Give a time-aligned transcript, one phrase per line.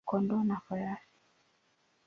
[0.09, 1.09] kondoo na farasi.